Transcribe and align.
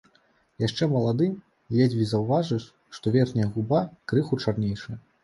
Яшчэ 0.61 0.85
малады, 0.93 1.27
ледзьве 1.79 2.07
заўважыш, 2.13 2.63
што 2.99 3.13
верхняя 3.17 3.51
губа 3.59 3.83
крыху 4.15 4.41
чарнейшая. 4.47 4.97